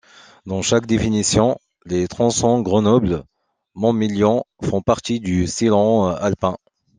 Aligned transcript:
Dans 0.47 0.63
chaque 0.63 0.87
définition, 0.87 1.59
les 1.85 2.07
tronçons 2.07 2.61
Grenoble- 2.63 3.23
Montmélian 3.75 4.45
font 4.63 4.81
partie 4.81 5.19
du 5.19 5.45
sillon 5.45 6.07
alpin. 6.07 6.57